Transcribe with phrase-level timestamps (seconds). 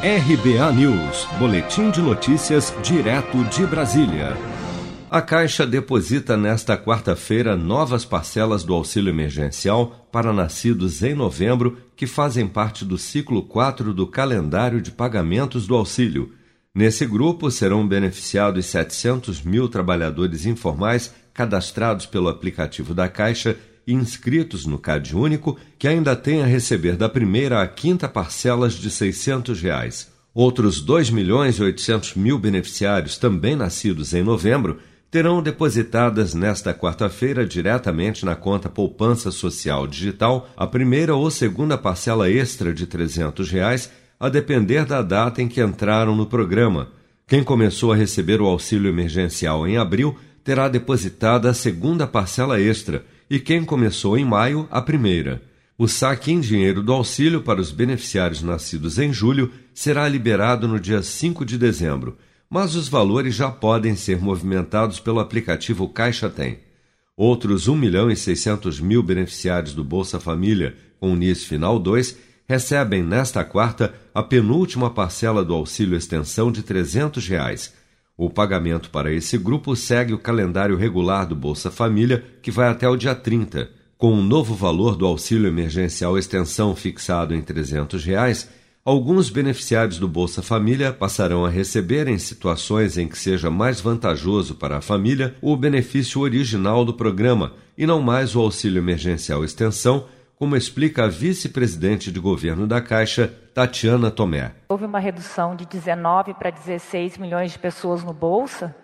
[0.00, 4.36] RBA News, Boletim de Notícias, direto de Brasília.
[5.10, 12.06] A Caixa deposita nesta quarta-feira novas parcelas do auxílio emergencial para nascidos em novembro que
[12.06, 16.32] fazem parte do ciclo 4 do calendário de pagamentos do auxílio.
[16.72, 23.56] Nesse grupo serão beneficiados 700 mil trabalhadores informais cadastrados pelo aplicativo da Caixa
[23.92, 28.90] inscritos no CAD Único que ainda têm a receber da primeira à quinta parcelas de
[28.90, 30.08] 600 reais.
[30.34, 34.78] Outros 2 milhões e 800 mil beneficiários, também nascidos em novembro,
[35.10, 42.30] terão depositadas nesta quarta-feira diretamente na conta Poupança Social Digital a primeira ou segunda parcela
[42.30, 46.88] extra de 300 reais, a depender da data em que entraram no programa.
[47.26, 53.04] Quem começou a receber o auxílio emergencial em abril terá depositada a segunda parcela extra
[53.30, 55.42] e quem começou em maio, a primeira.
[55.76, 60.80] O saque em dinheiro do auxílio para os beneficiários nascidos em julho será liberado no
[60.80, 62.16] dia 5 de dezembro,
[62.50, 66.58] mas os valores já podem ser movimentados pelo aplicativo Caixa Tem.
[67.16, 72.16] Outros 1 milhão e 600 mil beneficiários do Bolsa Família com o NIS Final 2
[72.48, 77.74] recebem nesta quarta a penúltima parcela do auxílio extensão de 300 reais,
[78.18, 82.88] o pagamento para esse grupo segue o calendário regular do Bolsa Família, que vai até
[82.88, 83.70] o dia 30.
[83.96, 88.48] Com o novo valor do auxílio emergencial extensão fixado em 300 reais,
[88.84, 94.56] alguns beneficiários do Bolsa Família passarão a receber, em situações em que seja mais vantajoso
[94.56, 100.06] para a família, o benefício original do programa e não mais o auxílio emergencial extensão
[100.38, 104.52] como explica a vice-presidente de governo da Caixa, Tatiana Tomé.
[104.68, 108.74] Houve uma redução de 19 para 16 milhões de pessoas no Bolsa,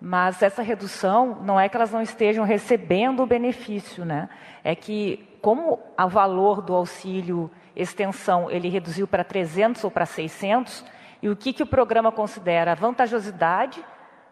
[0.00, 4.28] mas essa redução não é que elas não estejam recebendo o benefício, né?
[4.64, 10.84] É que como o valor do auxílio extensão ele reduziu para 300 ou para 600,
[11.22, 13.80] e o que, que o programa considera vantajosidade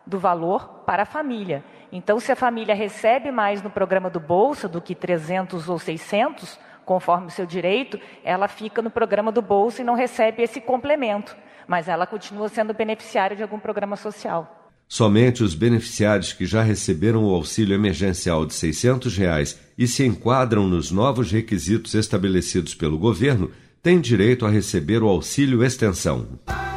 [0.07, 1.65] do valor para a família.
[1.91, 6.59] Então, se a família recebe mais no programa do Bolsa do que 300 ou 600,
[6.85, 11.37] conforme o seu direito, ela fica no programa do Bolsa e não recebe esse complemento,
[11.67, 14.63] mas ela continua sendo beneficiária de algum programa social.
[14.89, 20.69] Somente os beneficiários que já receberam o auxílio emergencial de 600 reais e se enquadram
[20.69, 23.51] nos novos requisitos estabelecidos pelo governo
[23.83, 26.27] têm direito a receber o auxílio extensão.